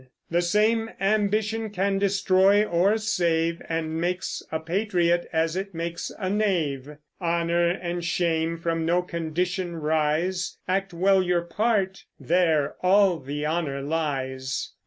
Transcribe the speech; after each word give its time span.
The 0.31 0.41
same 0.41 0.89
ambition 0.99 1.69
can 1.69 1.99
destroy 1.99 2.65
or 2.65 2.97
save, 2.97 3.61
And 3.69 4.01
makes 4.01 4.41
a 4.51 4.59
patriot 4.59 5.29
as 5.31 5.55
it 5.55 5.75
makes 5.75 6.11
a 6.17 6.27
knave. 6.27 6.97
Honor 7.19 7.67
and 7.69 8.03
shame 8.03 8.57
from 8.57 8.83
no 8.83 9.03
condition 9.03 9.75
rise; 9.75 10.57
Act 10.67 10.91
well 10.91 11.21
your 11.21 11.43
part, 11.43 12.03
there 12.19 12.77
all 12.81 13.19
the 13.19 13.45
honor 13.45 13.81
lies. 13.83 14.71